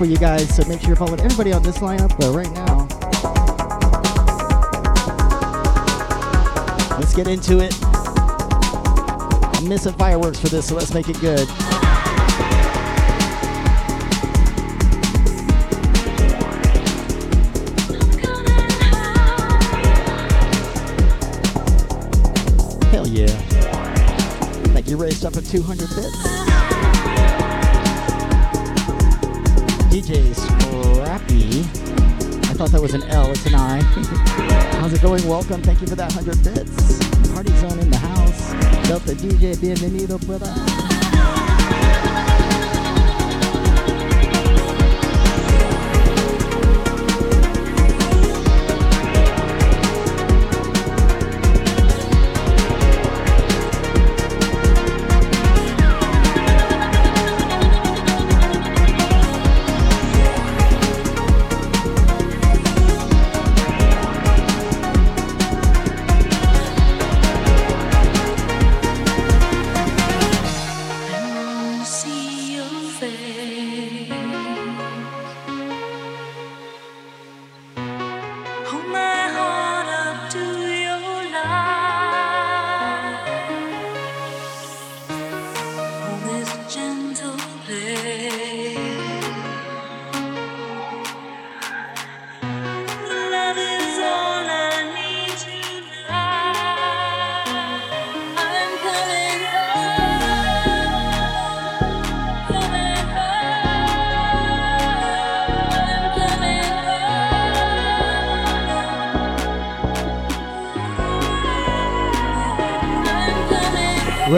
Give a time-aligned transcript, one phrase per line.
[0.00, 0.48] for you guys.
[0.56, 2.88] So make sure you're following everybody on this lineup but right now.
[6.98, 7.74] Let's get into it.
[9.58, 11.46] I'm missing fireworks for this, so let's make it good.
[22.88, 24.72] Hell yeah.
[24.72, 26.49] Like you raised up at 200 bits.
[30.10, 31.60] DJ Scrappy.
[32.50, 33.80] I thought that was an L, it's an I.
[34.80, 35.24] How's it going?
[35.28, 35.62] Welcome.
[35.62, 37.30] Thank you for that 100 bits.
[37.32, 38.50] Party zone in the house.
[38.88, 40.69] Delta DJ, bienvenido, brother.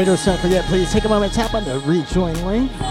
[0.05, 2.73] Don't forget, please take a moment, tap on the rejoin link.
[2.73, 2.89] All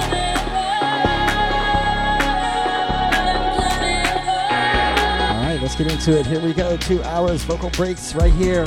[5.43, 6.25] right, let's get into it.
[6.25, 6.77] Here we go.
[6.77, 8.65] Two hours vocal breaks right here.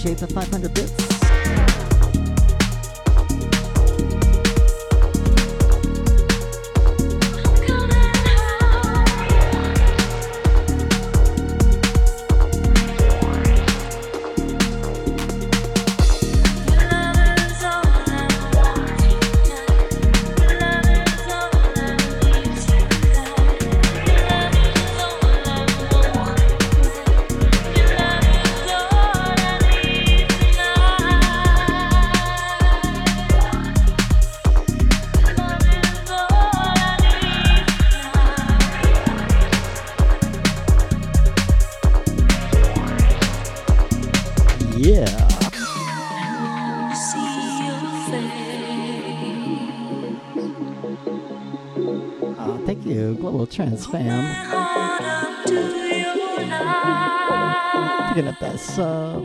[0.00, 0.89] Appreciate the 500 bits.
[53.70, 54.02] Trance fam.
[58.08, 59.22] Picking up that sub.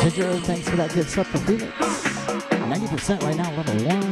[0.00, 1.72] Ginger, thanks for that good sub for Phoenix.
[1.72, 4.07] 90% right now, level 1.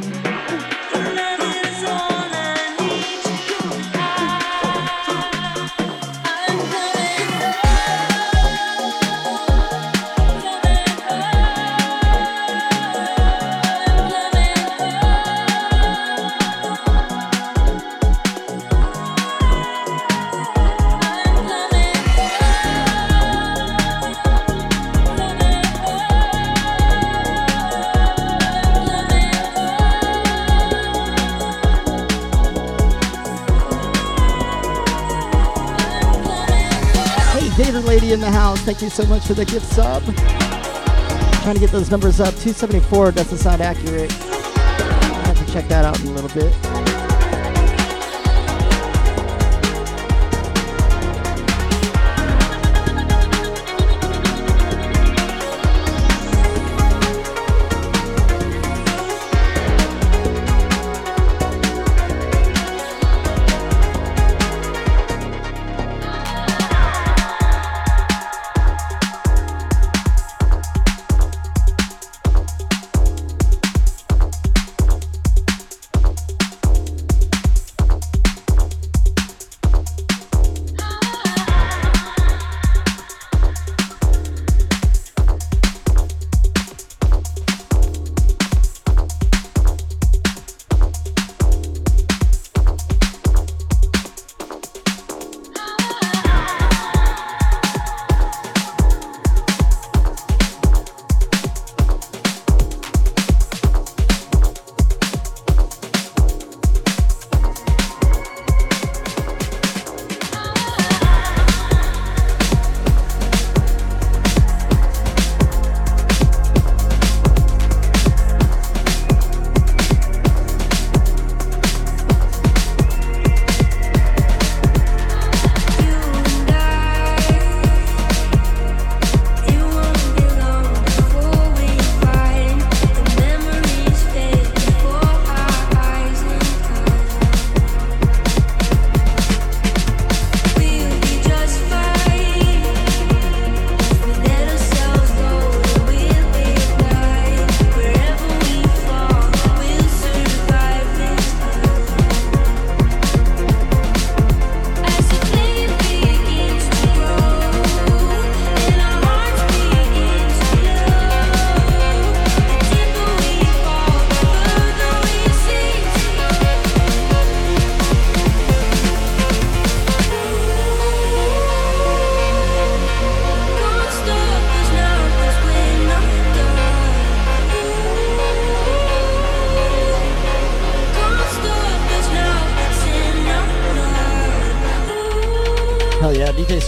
[38.67, 40.03] Thank you so much for the gift sub.
[40.03, 42.33] Trying to get those numbers up.
[42.33, 44.11] 274 doesn't sound accurate.
[44.11, 46.66] I have to check that out in a little bit.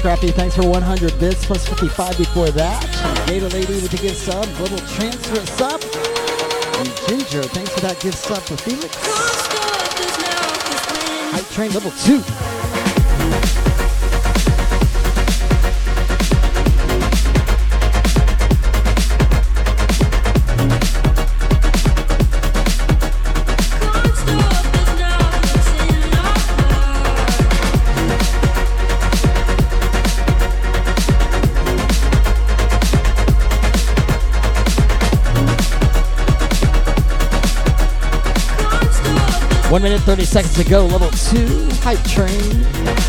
[0.09, 2.81] DJ Scrappy, thanks for 100 bits plus 55 before that.
[3.27, 5.83] Gator Lady with the gift sub, Global Transfer sub.
[6.79, 8.95] And Ginger, thanks for that gift sub for Felix.
[11.31, 13.58] Hype Train level 2.
[39.69, 40.87] 1 minute 30 seconds to go.
[40.87, 43.08] Level 2, Hype Train.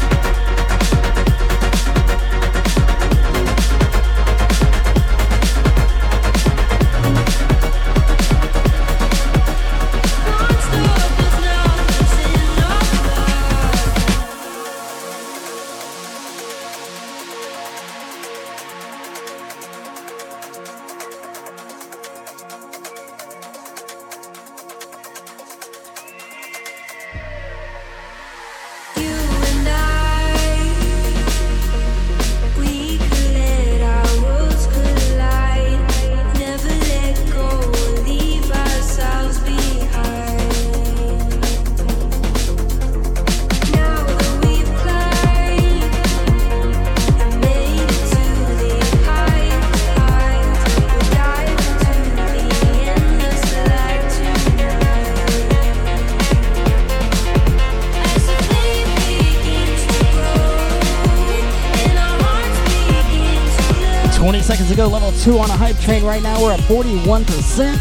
[65.99, 66.40] Right now.
[66.40, 67.75] We're at 41%.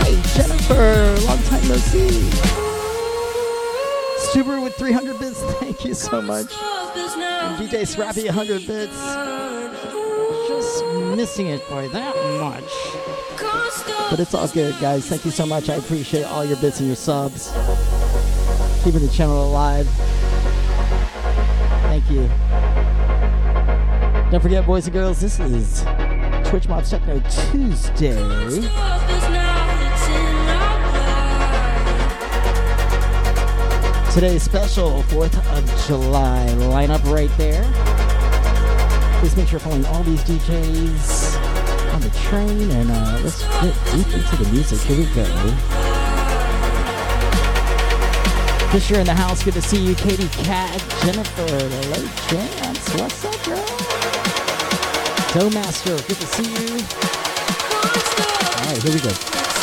[0.00, 2.30] Hey, Jennifer, long time no see.
[4.32, 6.50] Subaru with 300 bits, thank you so much.
[6.54, 9.39] And DJ Scrappy, 100 bits
[11.16, 12.64] missing it by that much.
[14.10, 15.06] But it's all good, guys.
[15.06, 15.68] Thank you so much.
[15.68, 17.52] I appreciate all your bits and your subs.
[18.84, 19.86] Keeping the channel alive.
[21.82, 22.28] Thank you.
[24.30, 25.84] Don't forget, boys and girls, this is
[26.48, 28.16] Twitch Mob Techno Tuesday.
[34.12, 37.89] Today's special 4th of July lineup right there.
[39.20, 43.74] Please make sure you're following all these DJs on the train, and uh, let's get
[43.92, 44.80] deep into the music.
[44.80, 45.24] Here we go.
[48.72, 49.94] Fisher in the house, good to see you.
[49.94, 50.72] Katie Cat,
[51.04, 52.94] Jennifer, the late chance.
[52.94, 53.66] What's up, girl?
[55.34, 56.80] Doe Master, good to see you.
[58.56, 59.59] All right, here we go.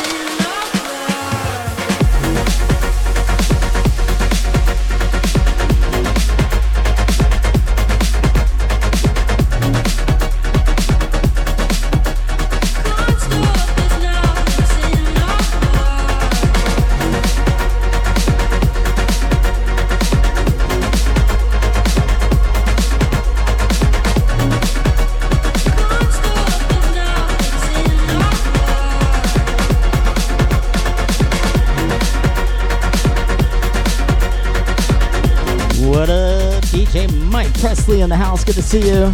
[37.88, 38.43] Presley in the house.
[38.43, 39.06] Good to see you.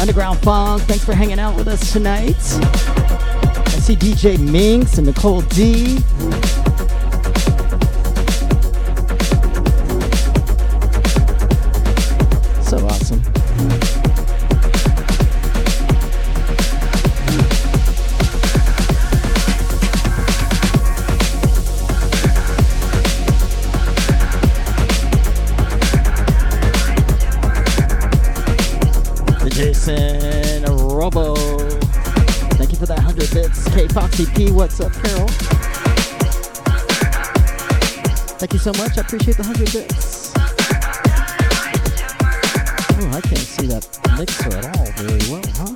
[0.00, 2.34] Underground Funk, thanks for hanging out with us tonight.
[2.34, 5.98] I see DJ Minx and Nicole D.
[34.62, 35.26] What's up, Carol?
[38.38, 38.96] Thank you so much.
[38.96, 40.32] I appreciate the 100 bits.
[42.92, 43.84] Oh, I can't see that
[44.16, 45.74] mixer at all very well, huh?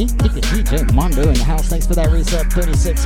[0.50, 1.68] DJ Mondo in the house.
[1.68, 2.50] Thanks for that reset.
[2.52, 2.99] 36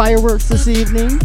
[0.00, 1.20] fireworks this evening?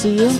[0.00, 0.39] See you.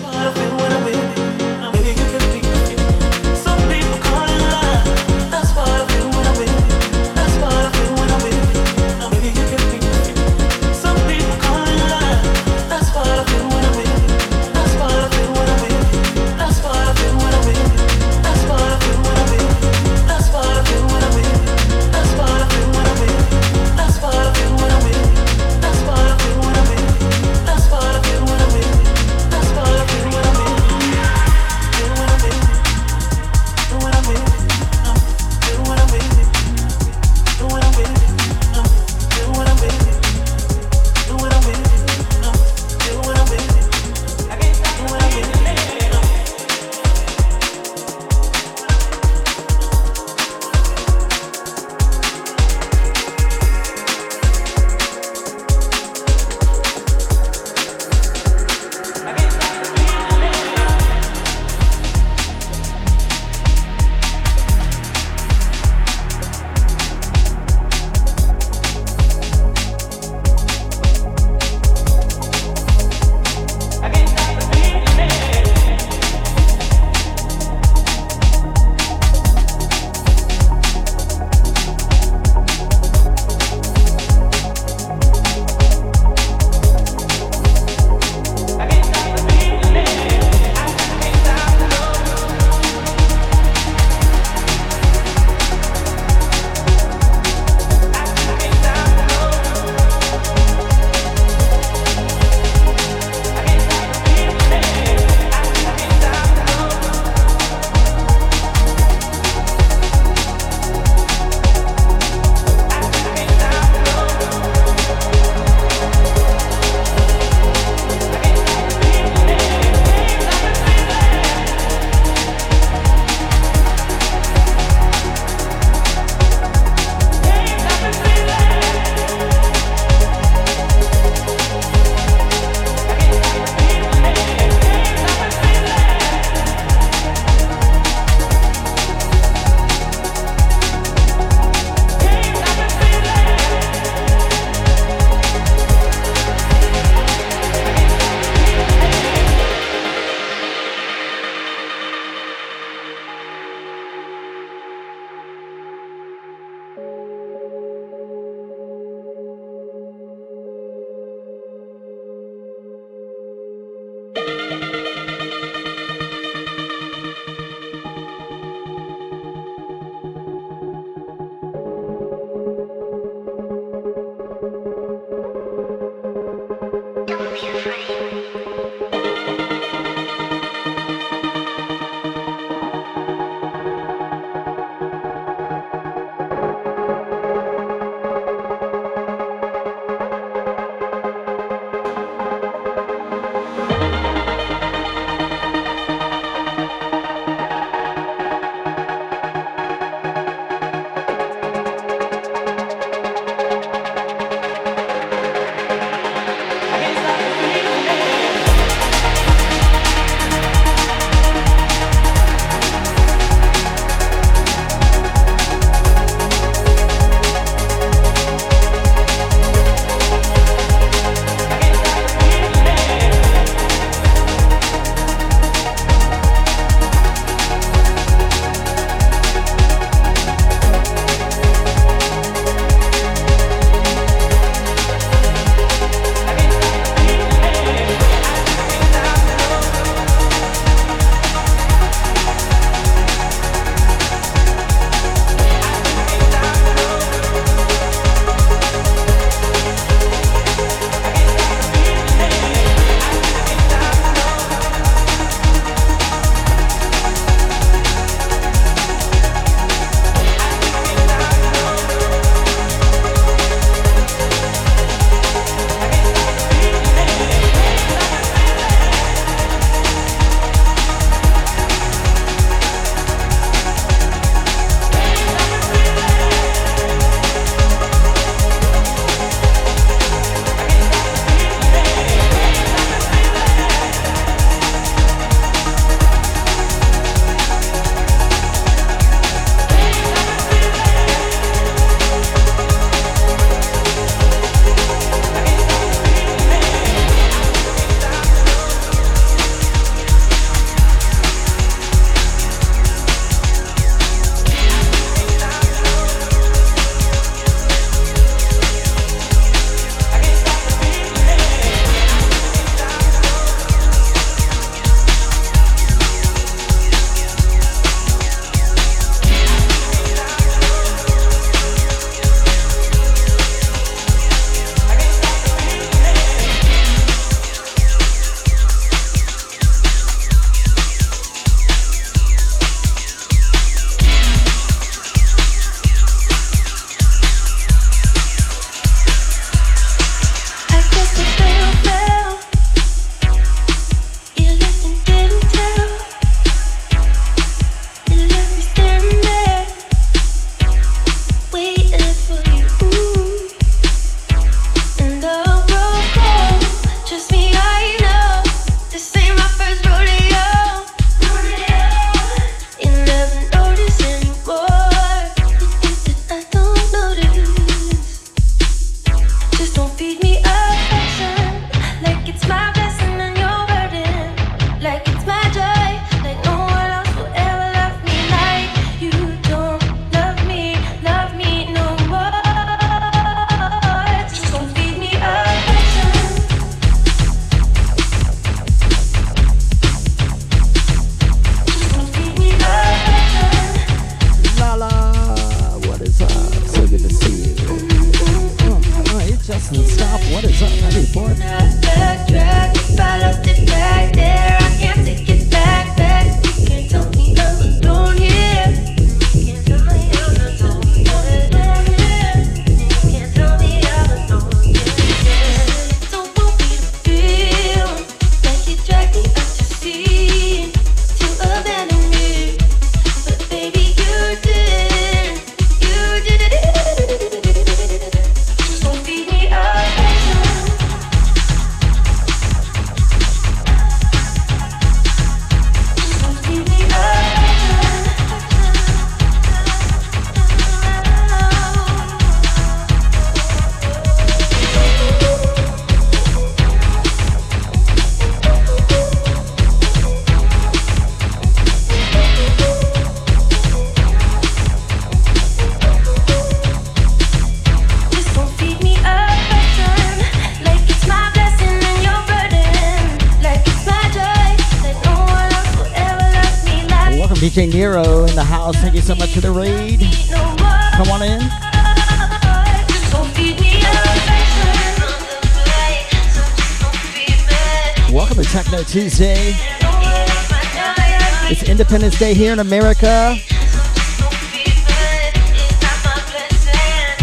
[482.22, 483.34] It's Independence Day here in America.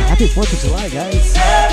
[0.07, 1.66] Happy 4th of July, guys.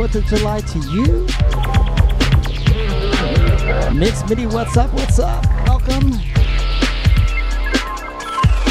[0.00, 1.26] 4th of July to you.
[3.94, 4.90] Mix MIDI, what's up?
[4.94, 5.44] What's up?
[5.66, 6.14] Welcome.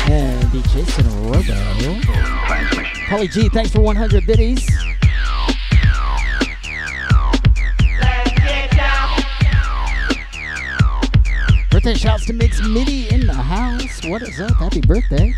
[0.09, 0.87] And DJ
[1.29, 1.53] Robo.
[3.09, 4.67] Polly G, thanks for 100 biddies.
[11.69, 14.03] Birthday shouts to Mix MIDI in the house.
[14.03, 14.53] What is up?
[14.53, 15.35] Happy birthday.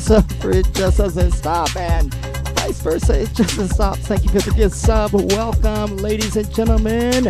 [0.00, 2.12] For It Just Doesn't Stop and
[2.54, 3.20] vice versa.
[3.20, 3.98] It just doesn't stop.
[3.98, 5.12] Thank you for the gift sub.
[5.12, 7.26] Welcome, ladies and gentlemen.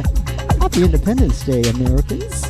[0.61, 2.50] Happy Independence Day, Americans.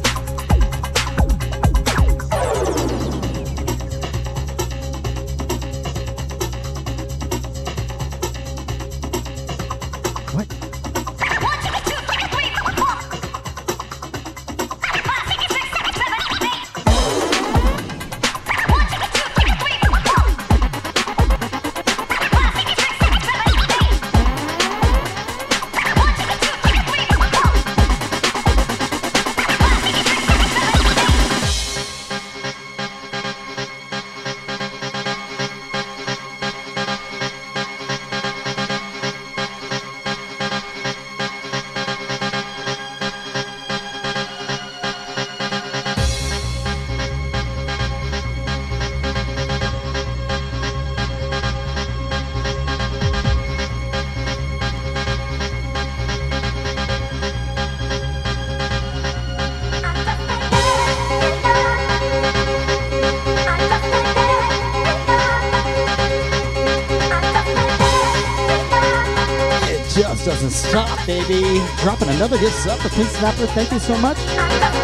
[70.31, 71.61] Doesn't stop, baby.
[71.79, 73.49] Dropping another good sub for Pink Snapper.
[73.49, 74.80] Thank you so much.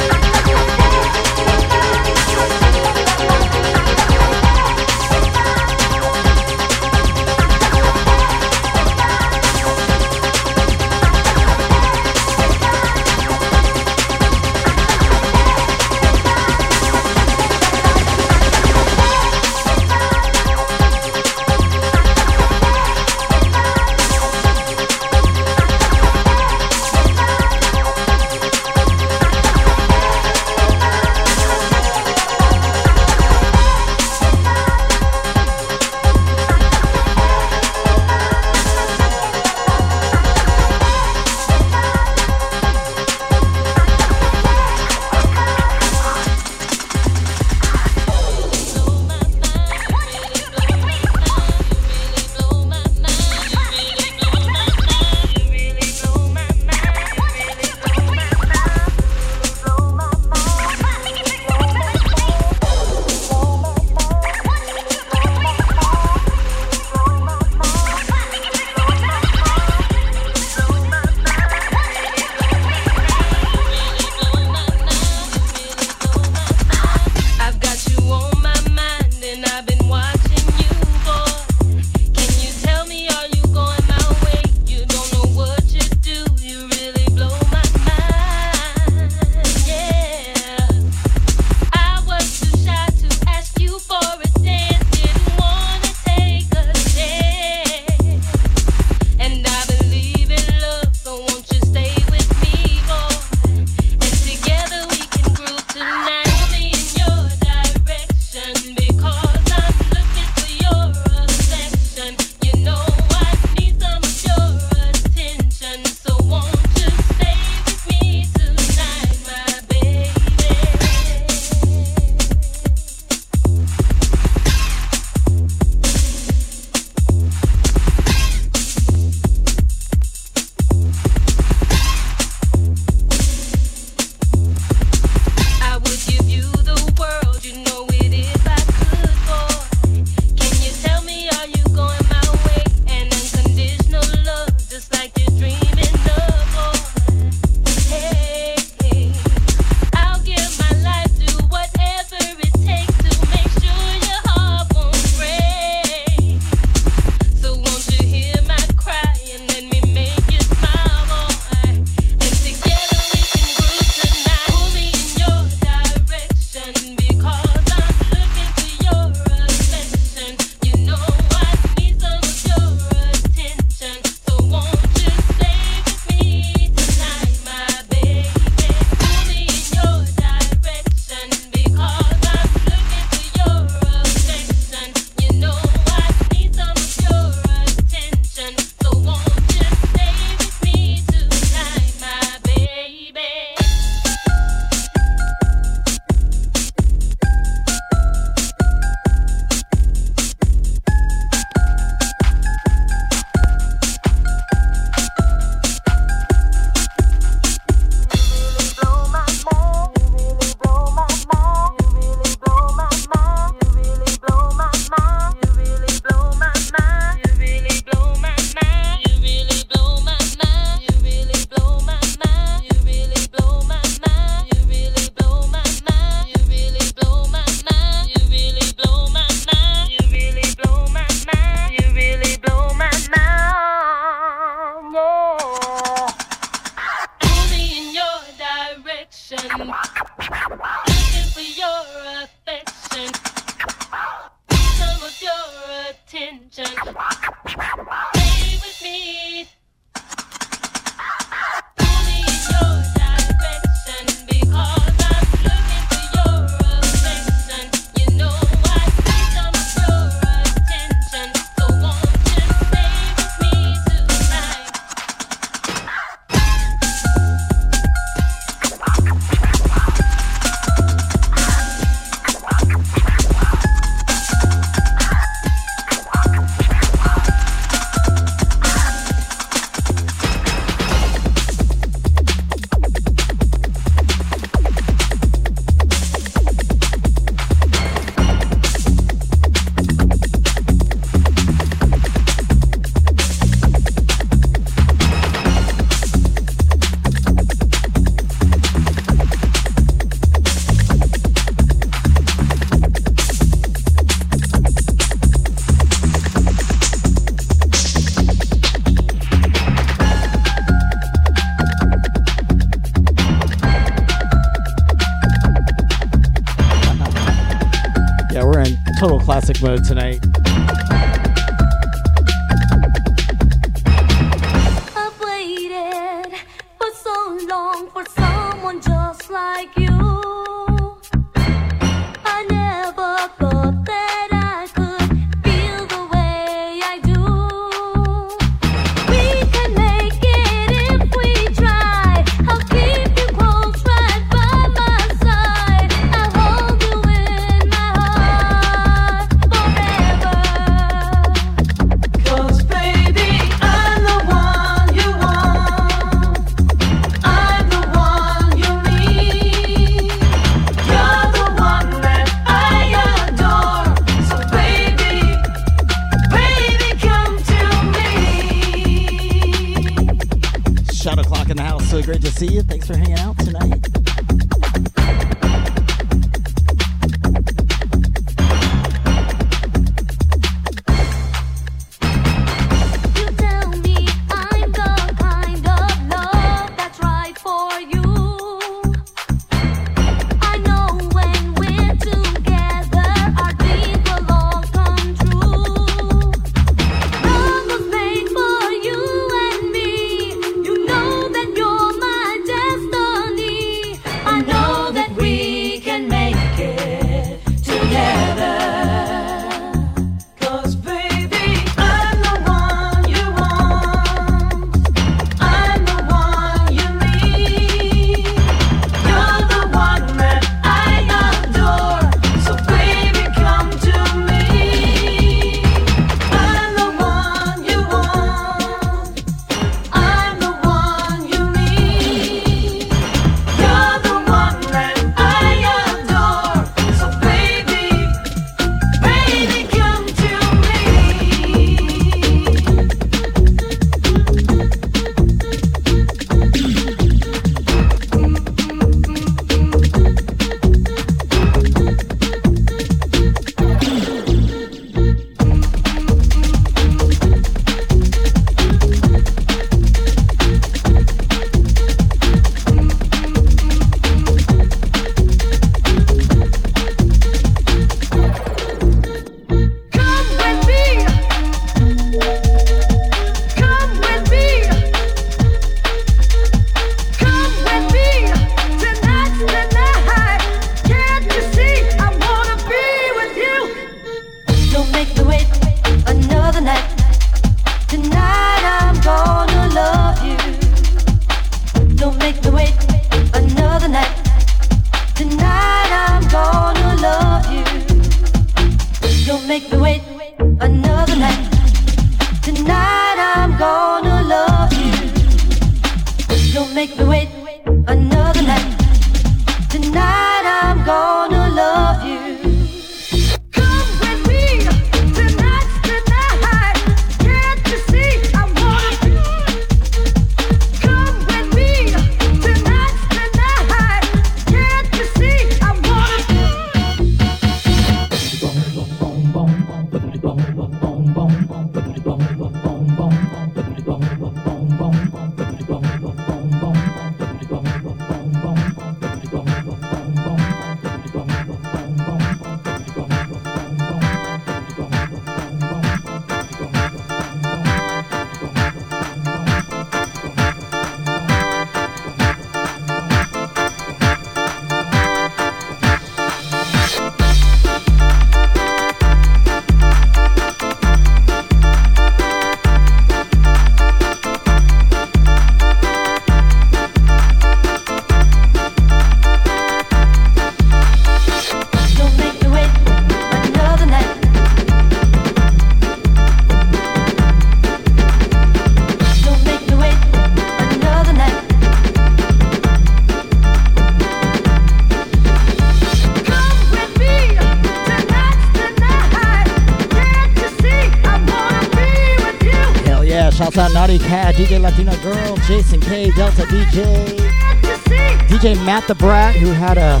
[598.54, 600.00] Matt the Brat, who had a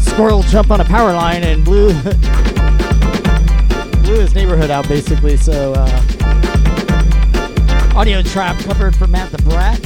[0.00, 1.88] squirrel jump on a power line and blew
[4.02, 5.36] blew his neighborhood out, basically.
[5.36, 6.02] So, uh,
[7.96, 9.80] audio trap covered for Matt the Brat.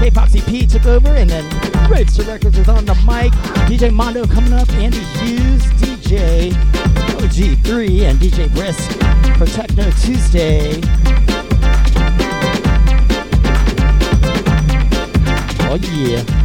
[0.00, 1.44] K Foxy P took over, and then
[1.88, 3.32] Ravester Records was on the mic.
[3.68, 6.52] DJ Mondo coming up, Andy Hughes, DJ DJ
[7.18, 8.92] OG3 and DJ Brisk
[9.38, 10.80] for Techno Tuesday.
[15.68, 16.35] Oh yeah.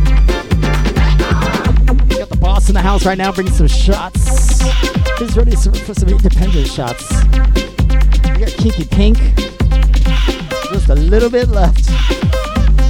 [2.61, 4.61] Got in the house right now bringing some shots.
[5.17, 7.09] He's ready for some independent shots.
[7.25, 9.17] We got Kinky Pink.
[10.71, 11.89] Just a little bit left.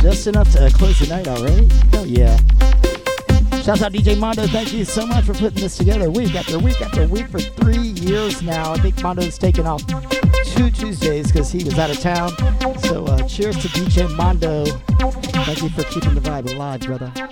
[0.01, 1.69] Just enough to close the night already.
[1.91, 2.35] Hell yeah.
[3.63, 4.45] Shouts out DJ Mondo.
[4.45, 7.77] Thank you so much for putting this together week after week after week for three
[7.77, 8.73] years now.
[8.73, 9.85] I think Mondo's taken off
[10.47, 12.31] two Tuesdays because he was out of town.
[12.79, 14.65] So uh, cheers to DJ Mondo.
[15.45, 17.30] Thank you for keeping the vibe alive, brother.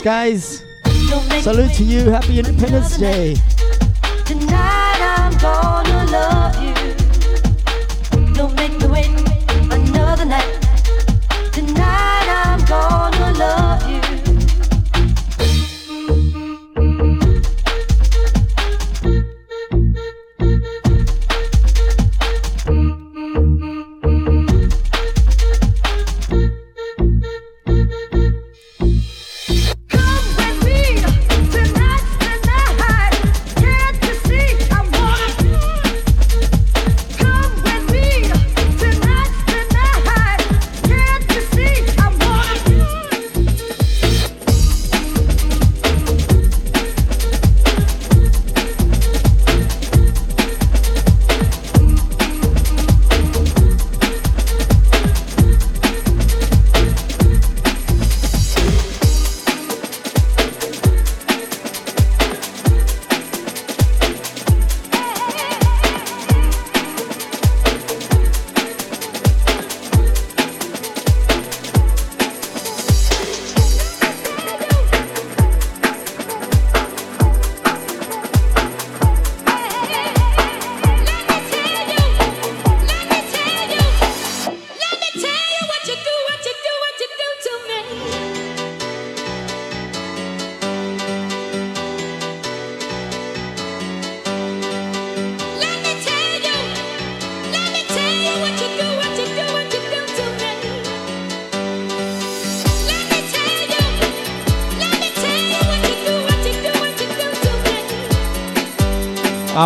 [0.00, 0.64] Guys.
[1.42, 2.10] Salute to you.
[2.10, 3.36] Happy Independence Day.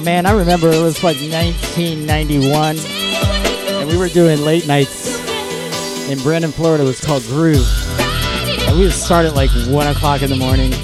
[0.05, 5.19] Man, I remember it was like 1991, and we were doing late nights
[6.11, 6.85] in Brandon, Florida.
[6.85, 7.67] It was called Groove,
[8.69, 10.75] and we would start at like one o'clock in the morning.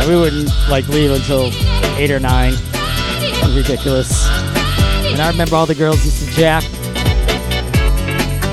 [0.00, 1.50] And we wouldn't like leave until
[1.96, 2.52] eight or nine.
[3.54, 4.28] Ridiculous.
[5.06, 6.62] And I remember all the girls used to jack.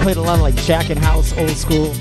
[0.02, 1.94] Played a lot of like Jack and House, old school.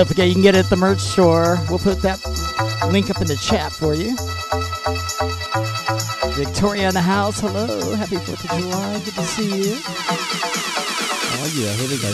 [0.00, 1.58] Don't forget, you can get it at the merch store.
[1.68, 2.24] We'll put that
[2.90, 4.16] link up in the chat for you.
[6.42, 7.40] Victoria in the house.
[7.40, 7.94] Hello.
[7.96, 8.98] Happy 4th of July.
[9.04, 9.76] Good to see you.
[11.36, 11.74] Oh, yeah.
[11.74, 12.10] Here we go,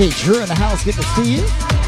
[0.00, 1.79] DJ Drew in the house, good to see you.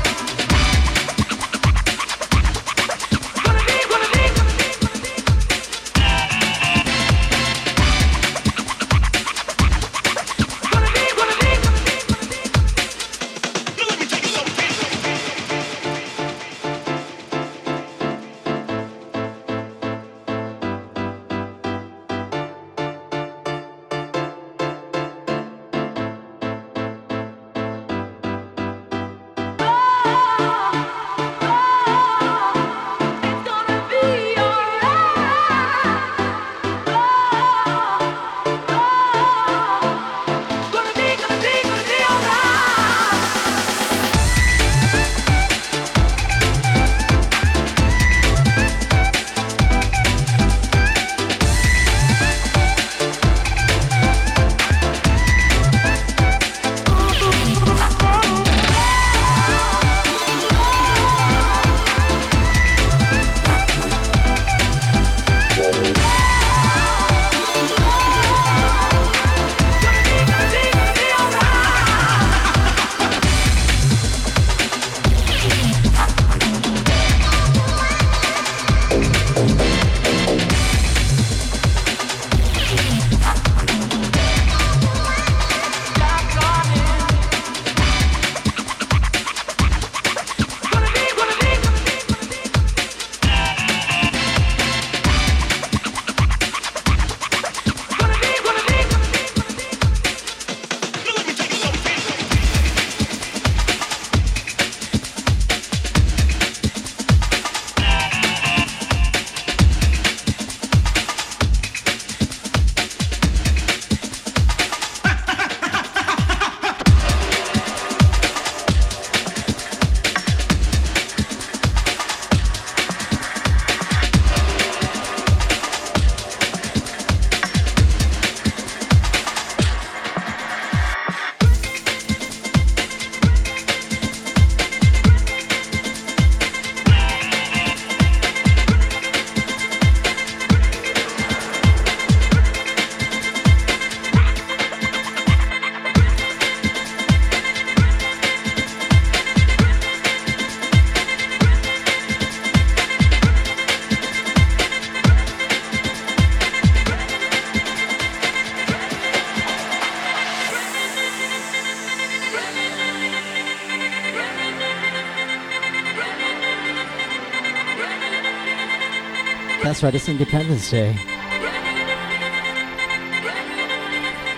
[169.83, 170.97] That's right, it's Independence Day.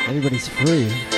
[0.09, 1.14] Everybody's free.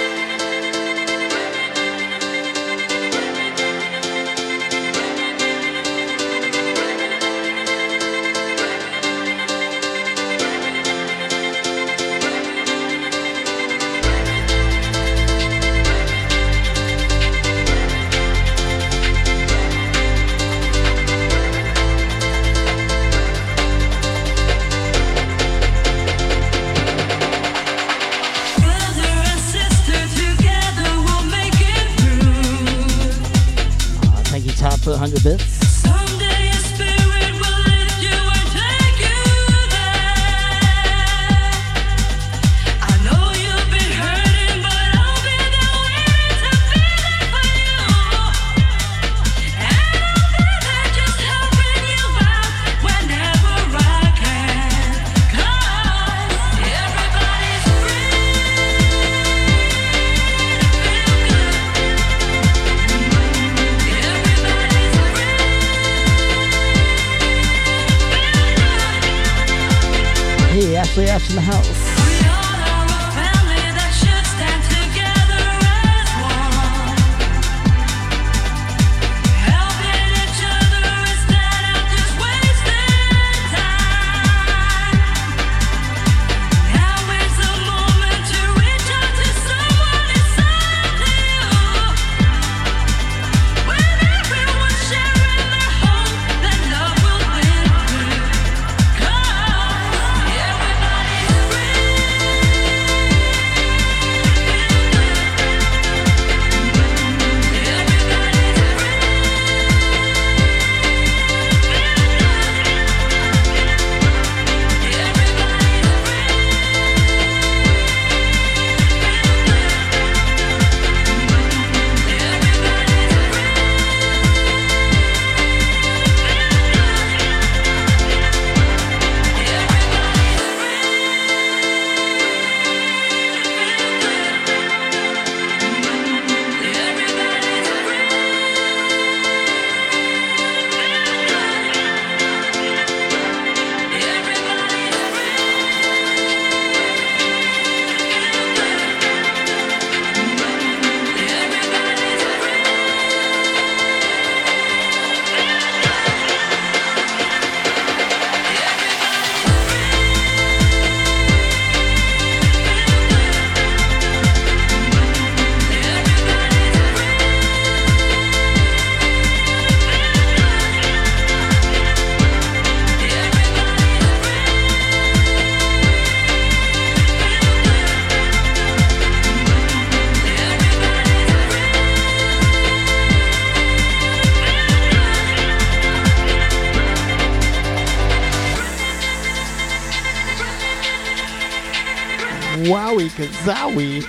[193.46, 194.04] Kazowie.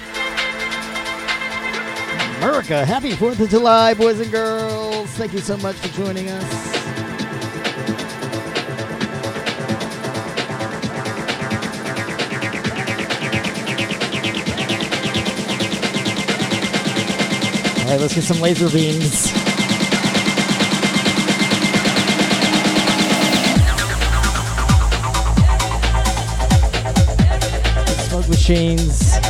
[2.38, 5.12] America, happy 4th of July, boys and girls.
[5.12, 6.74] Thank you so much for joining us.
[17.84, 19.32] All right, let's get some laser beams.
[28.10, 29.27] Smoke machines.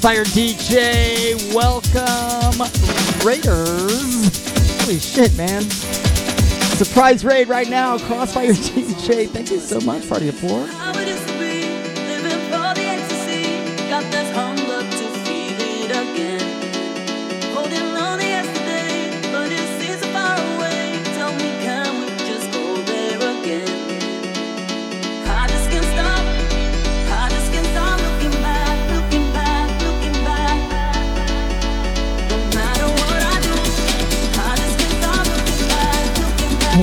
[0.00, 2.60] Crossfire DJ, welcome
[3.26, 4.80] Raiders.
[4.82, 5.62] Holy shit, man.
[5.62, 9.28] Surprise raid right now, Crossfire DJ.
[9.28, 10.87] Thank you so much, Party of Four.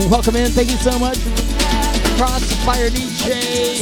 [0.10, 0.52] Welcome in.
[0.52, 1.18] Thank you so much.
[2.18, 3.82] Crossfire DJ.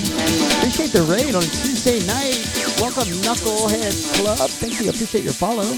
[0.57, 2.39] Appreciate the raid on Tuesday night.
[2.79, 4.49] Welcome, Knucklehead Club.
[4.49, 4.89] Thank you.
[4.89, 5.77] Appreciate your follow.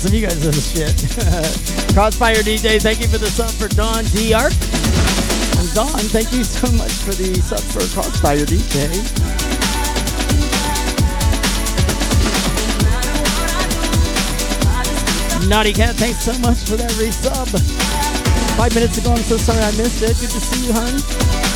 [0.00, 0.14] Awesome.
[0.14, 1.92] You guys are the shit.
[1.94, 4.52] Crossfire DJ, thank you for the sub for Don D Arc.
[5.58, 8.88] And Don, thank you so much for the sub for Crossfire DJ.
[15.48, 17.48] Naughty Cat, thanks so much for that resub.
[18.56, 20.16] Five minutes ago, I'm so sorry I missed it.
[20.20, 21.49] Good to see you, hon.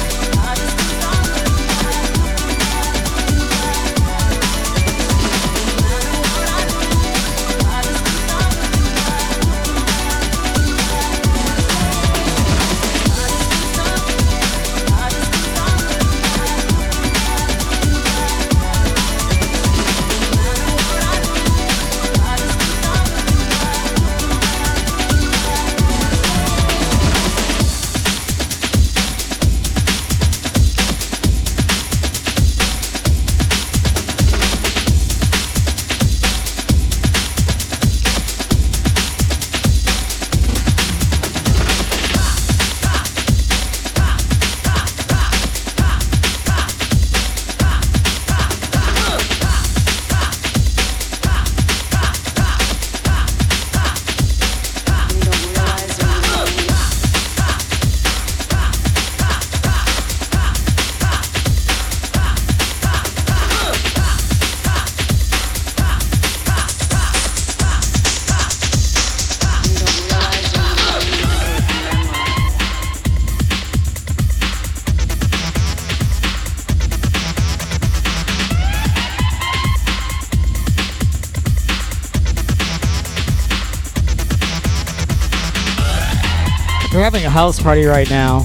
[87.14, 88.40] Having a house party right now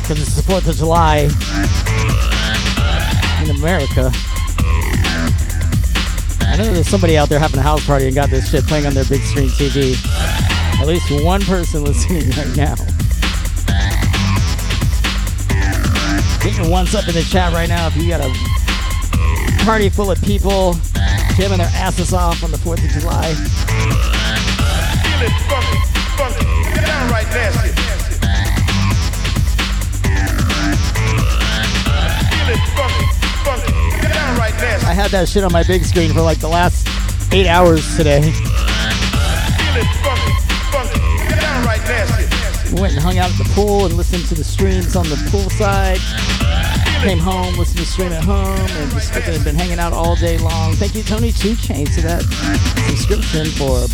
[0.00, 1.26] because it's the 4th of July
[3.42, 4.12] in America.
[6.46, 8.86] I know there's somebody out there having a house party and got this shit playing
[8.86, 9.96] on their big screen TV.
[10.80, 12.76] At least one person listening right now.
[16.40, 20.12] Get your ones up in the chat right now if you got a party full
[20.12, 20.74] of people
[21.34, 23.34] jamming their asses off on the 4th of July
[27.36, 27.70] nasty.
[34.86, 36.88] I had that shit on my big screen for like the last
[37.32, 38.32] eight hours today.
[42.80, 45.48] Went and hung out at the pool and listened to the streams on the pool
[45.50, 45.98] side.
[47.02, 50.16] Came home, listened to the stream at home, and just freaking been hanging out all
[50.16, 50.72] day long.
[50.74, 52.22] Thank you, Tony Two Chains, for that
[52.88, 53.86] subscription for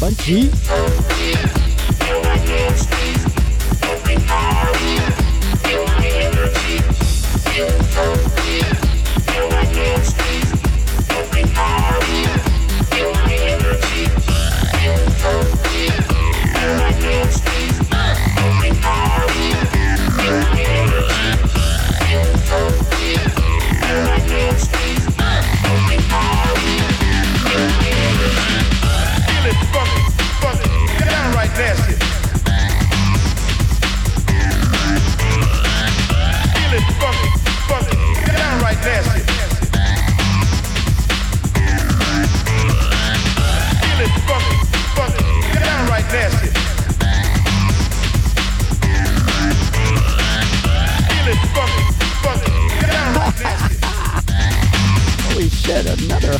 [56.30, 56.38] a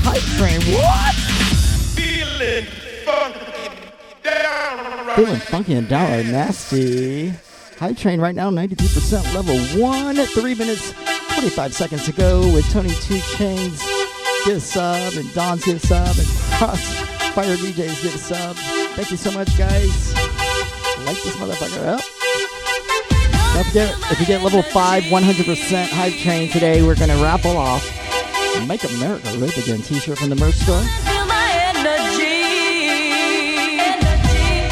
[5.16, 5.40] Bungie.
[5.42, 7.32] funky and downright nasty.
[7.78, 10.16] Hype Train right now, 92% level one.
[10.26, 10.92] Three minutes,
[11.34, 13.82] 25 seconds to go with Tony Two Chains.
[14.44, 16.26] Get a sub, and Don's get a sub, and
[16.59, 18.56] Crossfire DJs get a sub.
[18.94, 20.14] Thank you so much, guys.
[21.04, 22.00] Light this motherfucker up.
[23.54, 27.56] Don't forget, if you get level 5, 100% Hype Train today, we're going to raffle
[27.56, 28.02] off
[28.66, 30.83] Make America Great Again t-shirt from the merch store.
[31.74, 32.24] Energy.
[33.81, 34.69] Energy.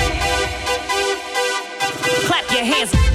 [2.27, 3.10] Clap your hands.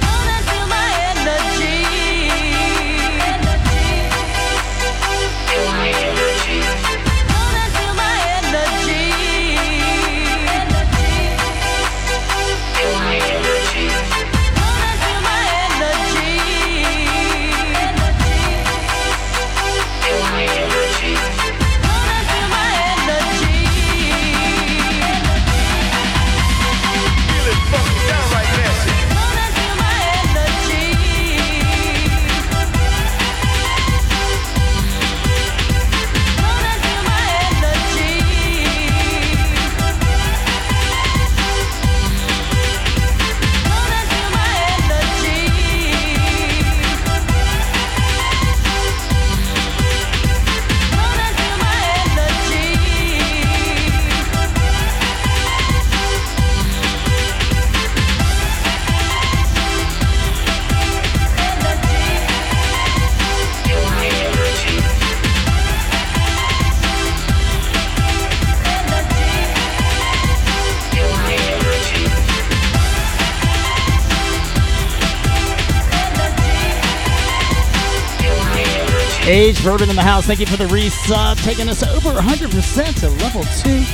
[79.46, 80.26] Age Bourbon in the house.
[80.26, 83.84] Thank you for the resub, taking us over 100% to level two.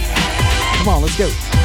[0.78, 1.61] Come on, let's go.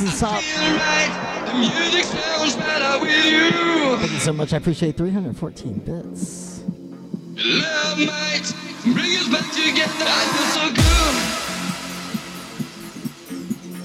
[0.00, 0.12] Thank
[4.12, 4.54] you so much.
[4.54, 6.62] I appreciate 314 bits.
[7.36, 8.50] Love might
[8.82, 10.06] bring us back together.
[10.08, 11.14] I feel so good.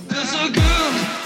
[0.10, 1.25] Feel so good.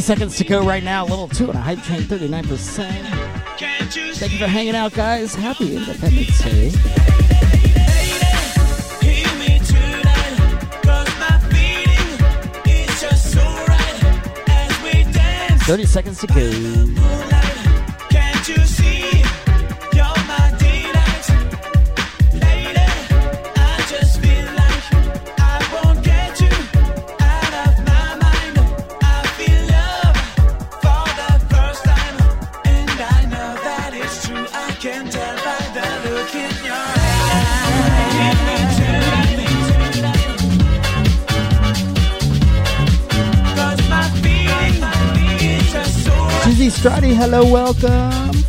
[0.00, 1.04] Seconds to go right now.
[1.04, 3.32] Level two on a hype train, 39%.
[4.14, 5.34] Thank you for hanging out, guys.
[5.34, 6.70] Happy Independence Day.
[15.64, 17.21] Thirty seconds to go.
[47.32, 48.41] Hello, welcome.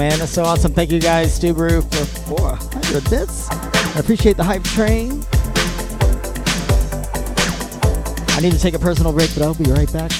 [0.00, 0.72] Man, that's so awesome.
[0.72, 3.50] Thank you guys, Stu Brew, for 400 bits.
[3.50, 5.22] I appreciate the hype train.
[8.30, 10.10] I need to take a personal break, but I'll be right back.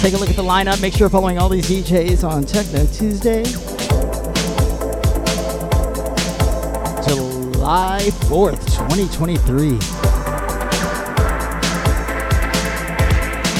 [0.00, 0.80] Take a look at the lineup.
[0.80, 3.44] Make sure you're following all these DJs on Techno Tuesday.
[7.06, 8.00] July
[8.30, 9.78] 4th, 2023.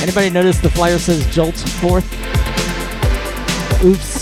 [0.03, 2.07] Anybody notice the flyer says Jolt 4th?
[3.85, 4.20] Oops.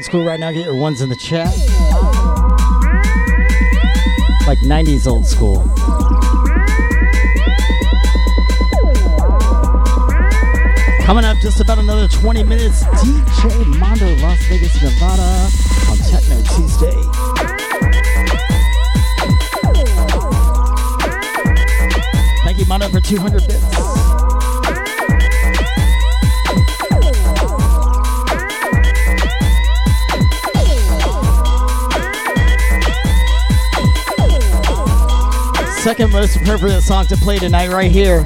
[0.00, 1.54] Old school right now, get your ones in the chat.
[4.46, 5.60] Like 90s old school.
[11.04, 15.50] Coming up just about another 20 minutes, DJ Mondo, Las Vegas, Nevada
[15.90, 16.96] on Techno Tuesday.
[22.42, 23.89] Thank you, Mondo, for 200 bits.
[35.82, 38.22] Second most appropriate song to play tonight, right here.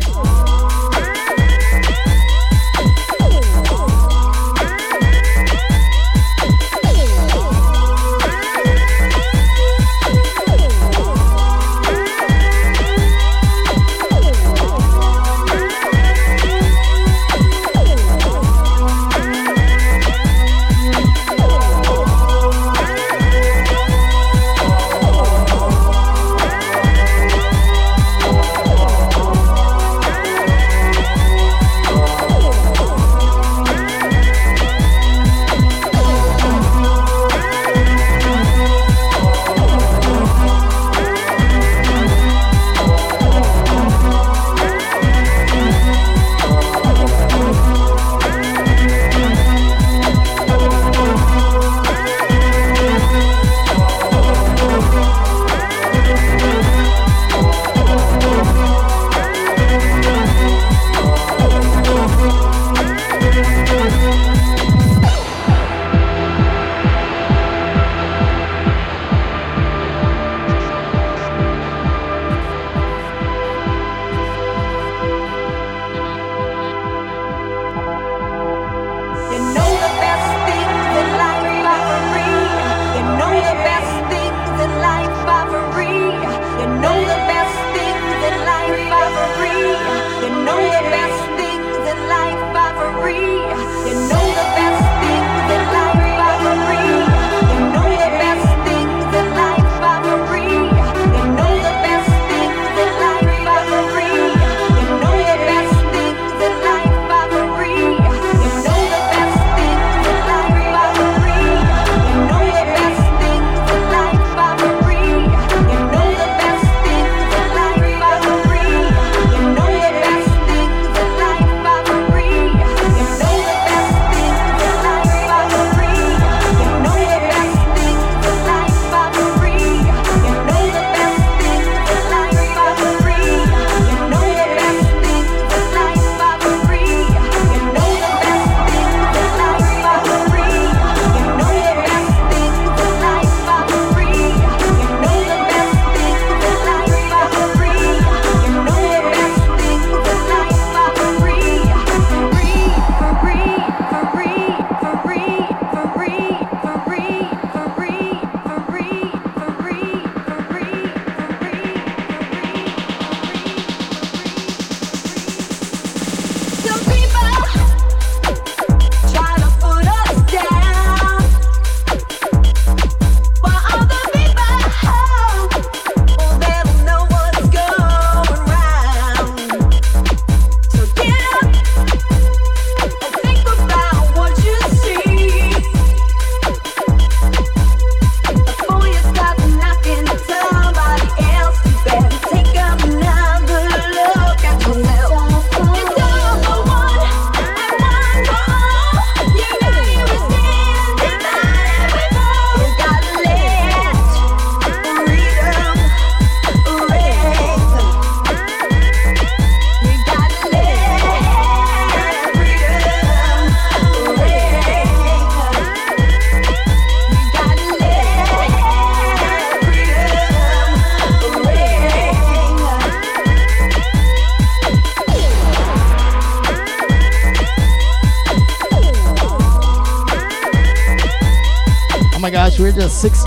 [90.65, 91.14] We're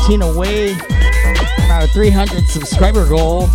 [0.08, 3.50] just 16 away from our 300 subscriber goal.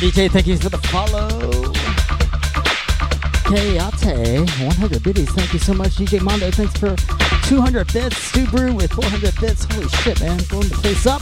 [0.00, 1.28] DJ, thank you for the follow.
[3.44, 5.96] Kayate, 100 biddies, thank you so much.
[5.96, 6.96] DJ Mondo, thanks for
[7.46, 8.16] 200 bits.
[8.16, 9.64] Stu Brew with 400 bits.
[9.64, 11.20] Holy shit, man, blowing the place up.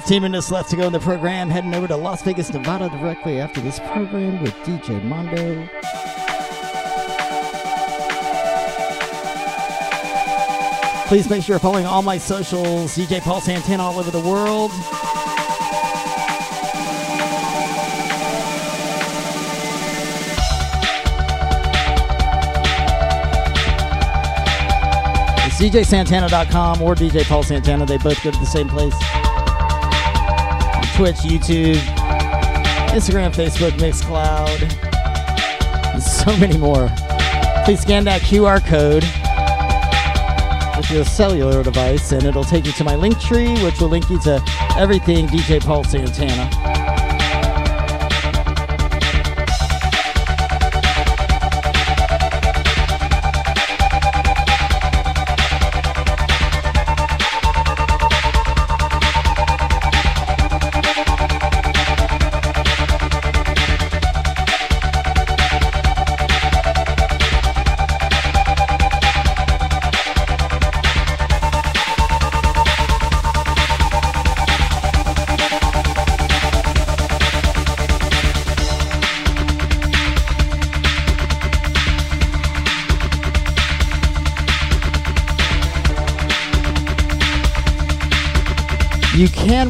[0.00, 1.48] 15 minutes left to go in the program.
[1.48, 5.66] Heading over to Las Vegas, Nevada directly after this program with DJ Mondo.
[11.08, 12.94] Please make sure you're following all my socials.
[12.94, 14.70] DJ Paul Santana all over the world.
[25.46, 27.86] It's DJSantana.com or DJ Paul Santana.
[27.86, 28.94] They both go to the same place.
[30.96, 31.76] Twitch, YouTube,
[32.88, 34.62] Instagram, Facebook, Mixcloud,
[35.92, 36.88] and so many more.
[37.66, 39.04] Please scan that QR code
[40.78, 44.08] with your cellular device, and it'll take you to my link tree, which will link
[44.08, 44.42] you to
[44.78, 46.95] everything DJ Paul Santana.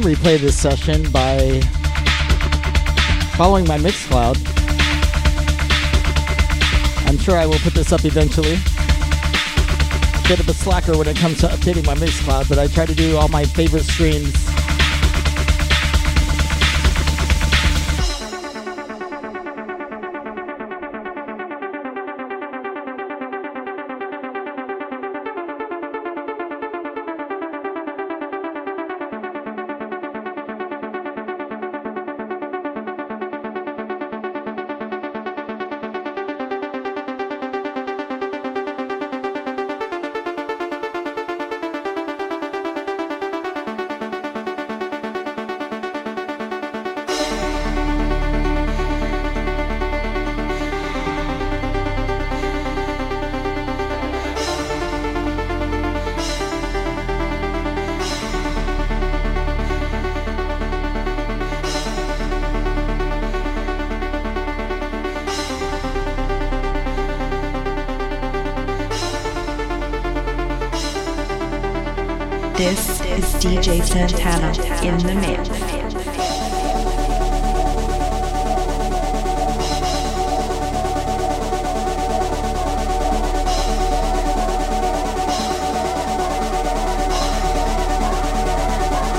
[0.01, 1.59] Can replay this session by
[3.35, 4.37] following my Mixcloud.
[7.07, 8.57] I'm sure I will put this up eventually.
[10.27, 12.93] Bit of a slacker when it comes to updating my Mixcloud, but I try to
[12.93, 14.56] do all my favorite streams.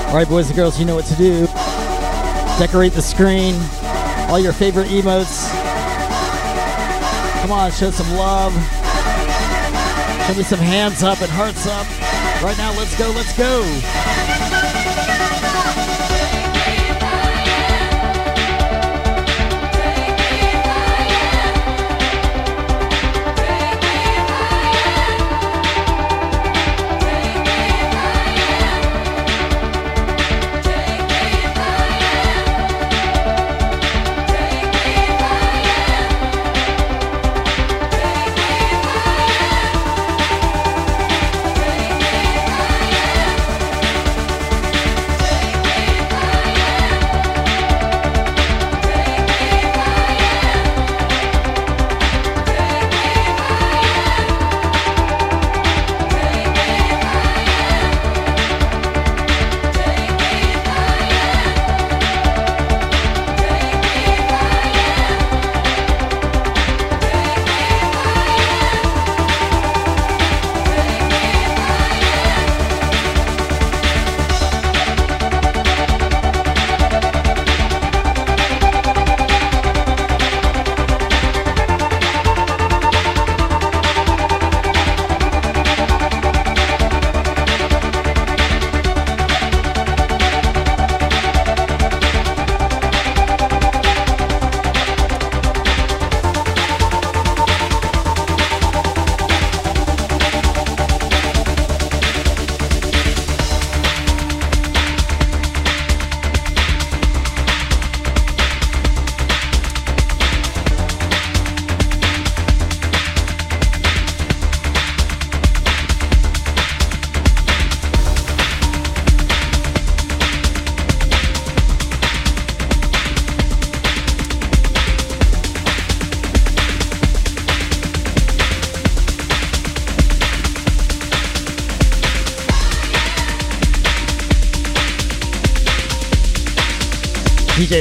[0.09, 1.45] All right, boys and girls, you know what to do.
[2.57, 3.53] Decorate the screen,
[4.27, 5.47] all your favorite emotes.
[7.41, 8.51] Come on, show some love.
[10.25, 11.85] Show me some hands up and hearts up.
[12.41, 14.68] Right now, let's go, let's go.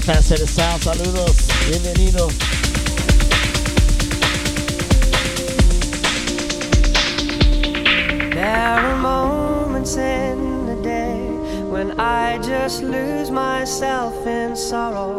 [0.08, 1.36] Of Sound, saludos,
[1.68, 2.28] bienvenido.
[8.32, 11.18] There are moments in the day
[11.68, 15.17] when I just lose myself in sorrow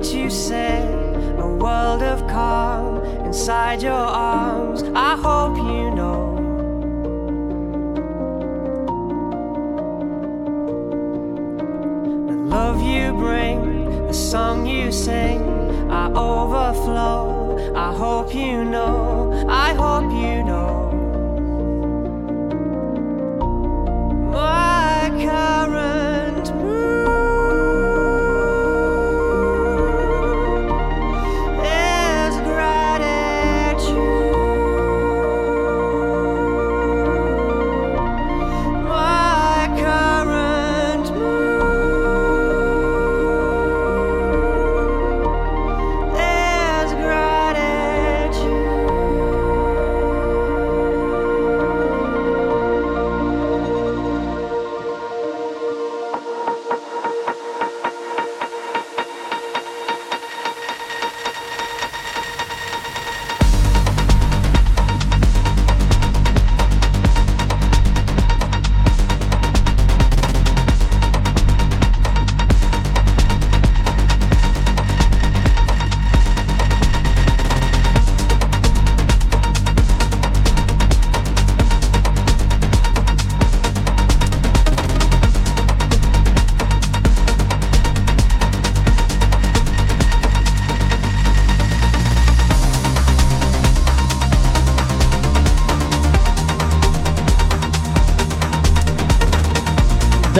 [0.00, 0.69] what you say,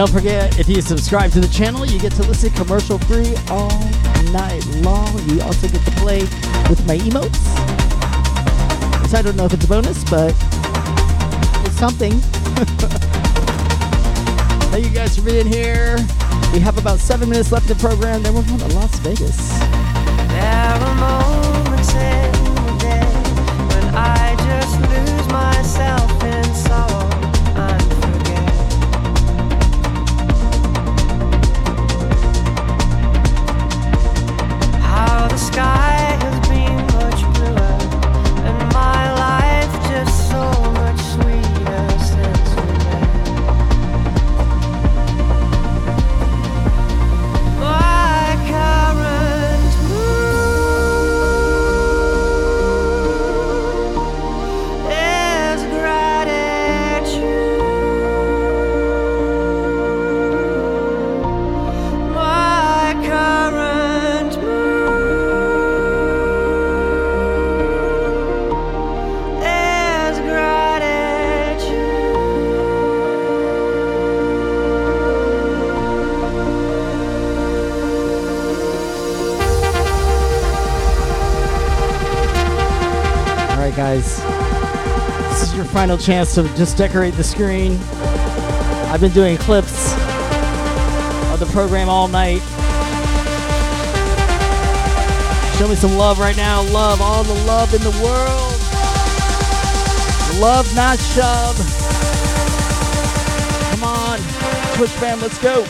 [0.00, 3.68] Don't forget, if you subscribe to the channel, you get to listen commercial free all
[4.32, 5.06] night long.
[5.28, 6.20] You also get to play
[6.70, 7.36] with my emotes.
[9.10, 10.30] So I don't know if it's a bonus, but
[11.66, 12.12] it's something.
[14.70, 15.98] Thank you guys for being here.
[16.54, 19.60] We have about seven minutes left of the program, then we're going to Las Vegas.
[85.80, 87.78] Final chance to just decorate the screen.
[88.92, 89.94] I've been doing clips
[91.32, 92.42] of the program all night.
[95.56, 96.60] Show me some love right now.
[96.64, 98.52] Love, all the love in the world.
[100.38, 101.56] Love, not shove.
[103.70, 104.18] Come on,
[104.76, 105.64] Twitch fam, let's go.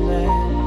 [0.00, 0.63] We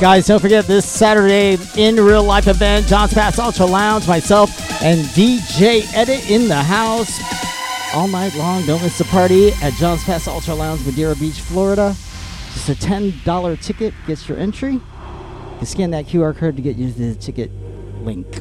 [0.00, 4.50] Guys, don't forget this Saturday in real life event, John's Pass Ultra Lounge, myself
[4.82, 7.20] and DJ Edit in the house.
[7.94, 11.94] All night long, don't miss the party at John's Pass Ultra Lounge, Madeira Beach, Florida.
[12.54, 14.80] Just a $10 ticket gets your entry.
[15.60, 17.50] You scan that QR code to get you the ticket
[18.02, 18.40] link.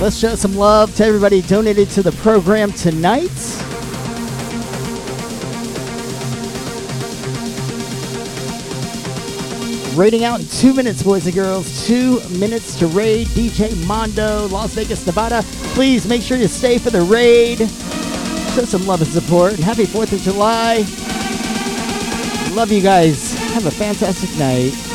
[0.00, 3.28] Let's show some love to everybody donated to the program tonight.
[9.94, 11.86] Raiding out in two minutes, boys and girls.
[11.86, 15.42] Two minutes to raid DJ Mondo, Las Vegas, Nevada.
[15.74, 17.58] Please make sure you stay for the raid.
[17.58, 19.56] Show some love and support.
[19.56, 20.78] Happy 4th of July.
[22.56, 23.34] Love you guys.
[23.52, 24.89] Have a fantastic night.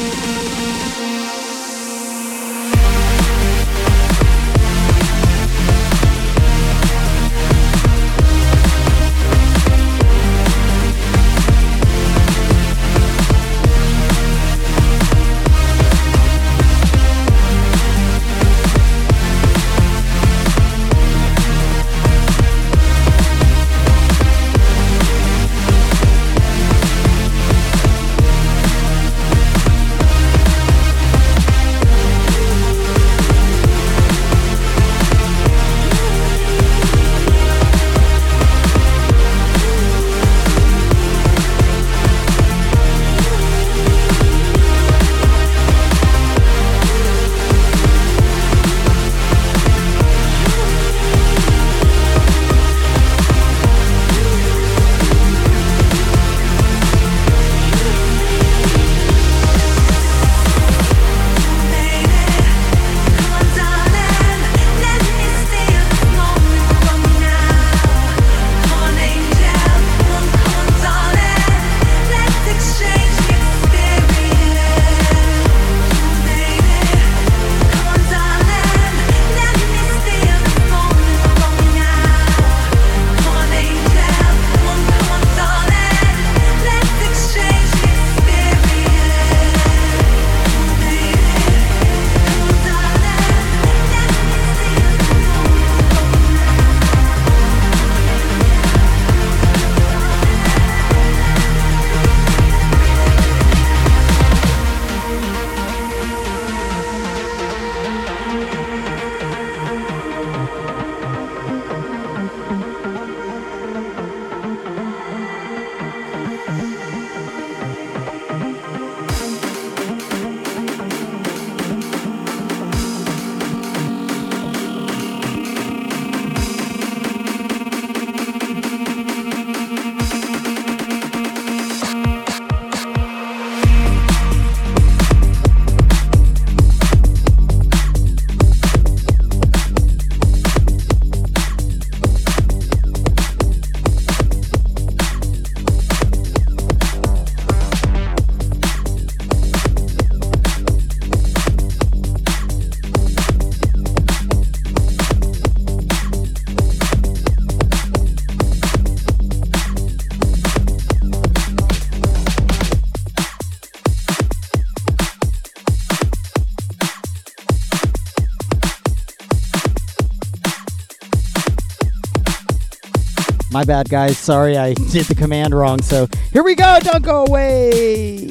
[173.65, 174.17] Bad, guys.
[174.17, 175.81] Sorry, I did the command wrong.
[175.81, 176.79] So here we go.
[176.81, 178.24] Don't go away.